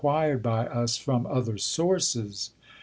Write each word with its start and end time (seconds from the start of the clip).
by 0.03 0.31
US 0.67 0.97
from 0.97 1.27
other 1.27 1.59
sources. 1.59 2.49